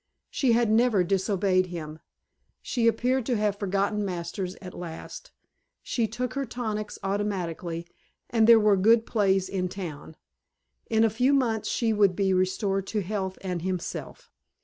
[0.31, 1.99] She had never disobeyed him,
[2.63, 5.29] she appeared to have forgotten Masters at last,
[5.83, 7.85] she took her tonics automatically,
[8.27, 10.15] and there were good plays in town.
[10.89, 14.31] In a few months she would be restored to health and himself.